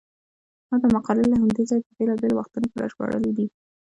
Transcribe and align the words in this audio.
ما 0.69 0.75
دا 0.81 0.87
مقالې 0.97 1.25
له 1.29 1.37
همدې 1.41 1.63
ځایه 1.69 1.85
په 1.85 1.91
بېلابېلو 1.97 2.37
وختونو 2.39 2.67
کې 2.71 2.77
راژباړلې 2.83 3.31
دي. 3.37 3.47